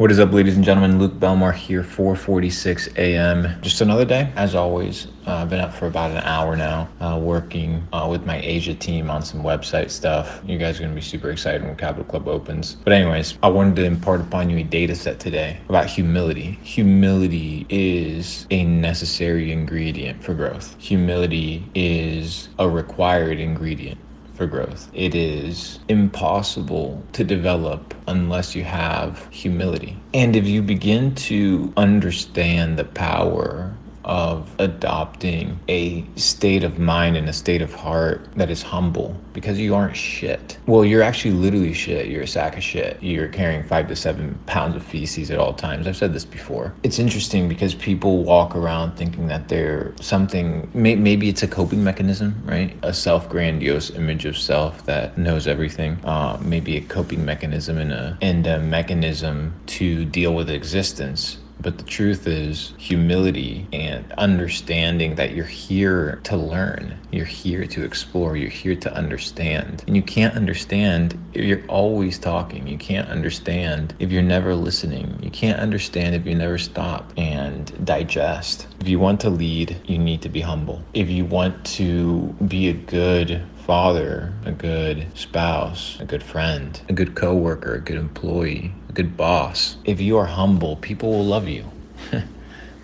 [0.00, 0.98] What is up, ladies and gentlemen?
[0.98, 3.60] Luke Belmar here, 4:46 a.m.
[3.60, 5.08] Just another day, as always.
[5.26, 8.72] Uh, I've been up for about an hour now, uh, working uh, with my Asia
[8.72, 10.40] team on some website stuff.
[10.46, 12.76] You guys are gonna be super excited when Capital Club opens.
[12.76, 16.58] But anyways, I wanted to impart upon you a data set today about humility.
[16.62, 20.76] Humility is a necessary ingredient for growth.
[20.78, 24.00] Humility is a required ingredient
[24.40, 24.88] for growth.
[24.94, 29.98] It is impossible to develop unless you have humility.
[30.14, 33.74] And if you begin to understand the power
[34.10, 39.56] of adopting a state of mind and a state of heart that is humble because
[39.56, 40.58] you aren't shit.
[40.66, 42.08] Well, you're actually literally shit.
[42.08, 43.00] You're a sack of shit.
[43.00, 45.86] You're carrying five to seven pounds of feces at all times.
[45.86, 46.74] I've said this before.
[46.82, 51.84] It's interesting because people walk around thinking that they're something, may, maybe it's a coping
[51.84, 52.76] mechanism, right?
[52.82, 56.04] A self grandiose image of self that knows everything.
[56.04, 61.78] Uh, maybe a coping mechanism and a, and a mechanism to deal with existence but
[61.78, 68.36] the truth is, humility and understanding that you're here to learn, you're here to explore,
[68.36, 69.84] you're here to understand.
[69.86, 72.66] And you can't understand if you're always talking.
[72.66, 75.18] You can't understand if you're never listening.
[75.22, 78.66] You can't understand if you never stop and digest.
[78.80, 80.82] If you want to lead, you need to be humble.
[80.94, 86.92] If you want to be a good father, a good spouse, a good friend, a
[86.92, 89.76] good coworker, a good employee, a good boss.
[89.84, 91.64] If you are humble, people will love you.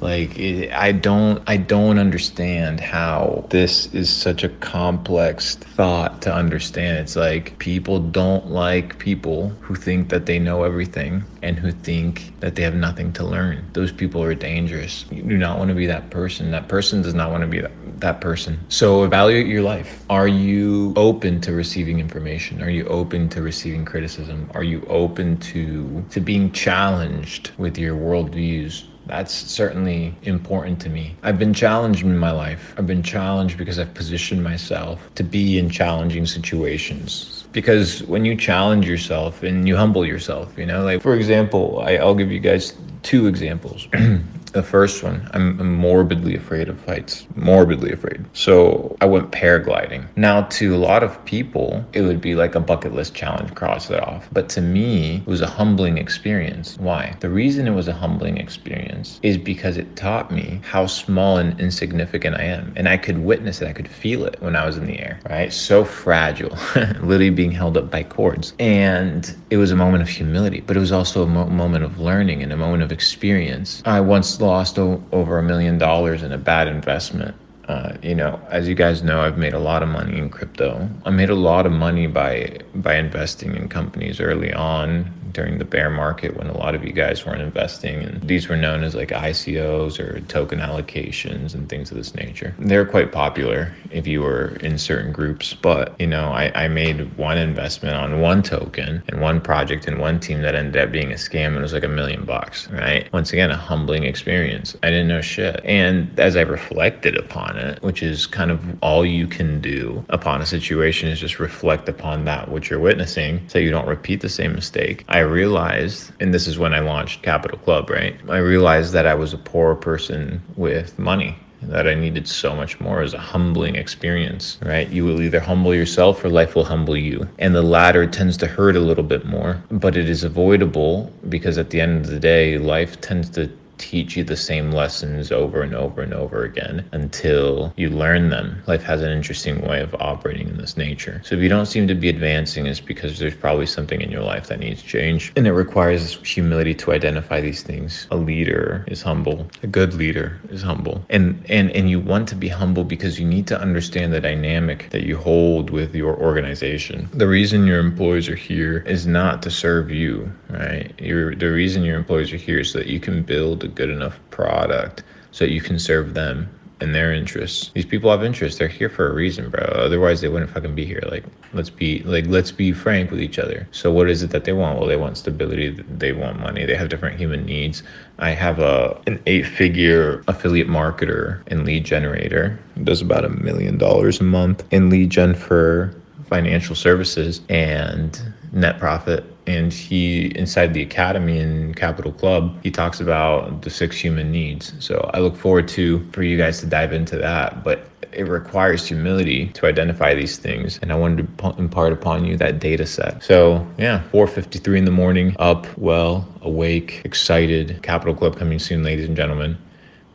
[0.00, 6.34] Like it, I don't I don't understand how this is such a complex thought to
[6.34, 6.98] understand.
[6.98, 12.38] It's like people don't like people who think that they know everything and who think
[12.40, 13.64] that they have nothing to learn.
[13.72, 15.06] Those people are dangerous.
[15.10, 16.50] You do not want to be that person.
[16.50, 18.58] That person does not want to be that, that person.
[18.68, 20.04] So evaluate your life.
[20.10, 22.62] Are you open to receiving information?
[22.62, 24.50] Are you open to receiving criticism?
[24.54, 28.84] Are you open to to being challenged with your worldviews?
[29.06, 31.14] That's certainly important to me.
[31.22, 32.74] I've been challenged in my life.
[32.76, 37.44] I've been challenged because I've positioned myself to be in challenging situations.
[37.52, 41.96] Because when you challenge yourself and you humble yourself, you know, like for example, I,
[41.96, 43.88] I'll give you guys two examples.
[44.56, 47.26] The first one, I'm, morbidly afraid of heights.
[47.34, 48.24] Morbidly afraid.
[48.32, 50.06] So I went paragliding.
[50.16, 53.90] Now, to a lot of people, it would be like a bucket list challenge, cross
[53.90, 54.26] it off.
[54.32, 56.78] But to me, it was a humbling experience.
[56.78, 57.14] Why?
[57.20, 61.60] The reason it was a humbling experience is because it taught me how small and
[61.60, 62.72] insignificant I am.
[62.76, 65.20] And I could witness it, I could feel it when I was in the air,
[65.28, 65.52] right?
[65.52, 68.54] So fragile, literally being held up by cords.
[68.58, 72.00] And it was a moment of humility, but it was also a mo- moment of
[72.00, 73.82] learning and a moment of experience.
[73.84, 77.34] I once lost over a million dollars in a bad investment.
[77.68, 80.88] Uh, you know, as you guys know, I've made a lot of money in crypto.
[81.04, 85.64] I made a lot of money by by investing in companies early on during the
[85.66, 88.94] bear market when a lot of you guys weren't investing, and these were known as
[88.94, 92.54] like ICOs or token allocations and things of this nature.
[92.58, 97.14] They're quite popular if you were in certain groups, but you know, I, I made
[97.18, 101.12] one investment on one token and one project and one team that ended up being
[101.12, 103.12] a scam and it was like a million bucks, right?
[103.12, 104.74] Once again, a humbling experience.
[104.82, 105.60] I didn't know shit.
[105.64, 110.40] And as I reflected upon it, which is kind of all you can do upon
[110.40, 114.28] a situation is just reflect upon that which you're witnessing so you don't repeat the
[114.28, 115.04] same mistake.
[115.08, 118.18] I realized, and this is when I launched Capital Club, right?
[118.28, 122.78] I realized that I was a poor person with money that I needed so much
[122.80, 124.88] more as a humbling experience, right?
[124.88, 127.28] You will either humble yourself or life will humble you.
[127.38, 131.58] And the latter tends to hurt a little bit more, but it is avoidable because
[131.58, 135.62] at the end of the day, life tends to teach you the same lessons over
[135.62, 138.62] and over and over again until you learn them.
[138.66, 141.20] Life has an interesting way of operating in this nature.
[141.24, 144.22] So if you don't seem to be advancing, it's because there's probably something in your
[144.22, 145.32] life that needs change.
[145.36, 148.06] And it requires humility to identify these things.
[148.10, 149.46] A leader is humble.
[149.62, 151.04] A good leader is humble.
[151.10, 154.90] And and and you want to be humble because you need to understand the dynamic
[154.90, 157.08] that you hold with your organization.
[157.12, 160.92] The reason your employees are here is not to serve you, right?
[160.98, 163.90] You're, the reason your employees are here is so that you can build a good
[163.90, 166.48] enough product so you can serve them
[166.80, 167.70] and their interests.
[167.74, 168.58] These people have interests.
[168.58, 169.62] They're here for a reason, bro.
[169.62, 171.02] Otherwise, they wouldn't fucking be here.
[171.10, 171.24] Like,
[171.54, 173.66] let's be like, let's be frank with each other.
[173.72, 174.78] So, what is it that they want?
[174.78, 175.70] Well, they want stability.
[175.70, 176.66] They want money.
[176.66, 177.82] They have different human needs.
[178.18, 182.58] I have a an eight figure affiliate marketer and lead generator.
[182.74, 185.94] He does about a million dollars a month in lead gen for
[186.28, 188.20] financial services and
[188.52, 193.96] net profit and he inside the academy in capital club he talks about the six
[193.96, 194.72] human needs.
[194.78, 198.86] So i look forward to for you guys to dive into that but it requires
[198.86, 203.22] humility to identify these things and i wanted to impart upon you that data set.
[203.22, 207.82] So yeah 4.53 in the morning up well awake excited.
[207.82, 209.58] Capital club coming soon ladies and gentlemen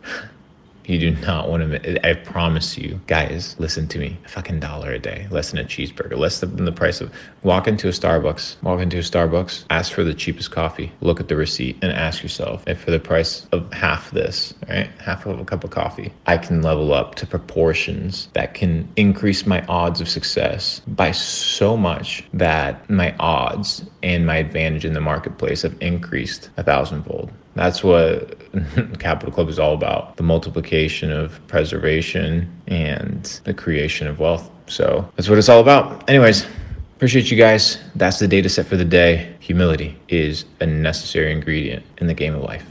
[0.91, 2.05] You do not want to.
[2.05, 4.17] I promise you, guys, listen to me.
[4.25, 7.13] A fucking dollar a day, less than a cheeseburger, less than the price of.
[7.43, 8.61] Walk into a Starbucks.
[8.61, 9.63] Walk into a Starbucks.
[9.69, 10.91] Ask for the cheapest coffee.
[10.99, 14.89] Look at the receipt and ask yourself if for the price of half this, right,
[14.99, 19.45] half of a cup of coffee, I can level up to proportions that can increase
[19.45, 24.99] my odds of success by so much that my odds and my advantage in the
[24.99, 27.31] marketplace have increased a thousandfold.
[27.55, 28.37] That's what
[28.99, 34.49] Capital Club is all about the multiplication of preservation and the creation of wealth.
[34.67, 36.09] So that's what it's all about.
[36.09, 36.45] Anyways,
[36.95, 37.77] appreciate you guys.
[37.95, 39.35] That's the data set for the day.
[39.39, 42.65] Humility is a necessary ingredient in the game of life.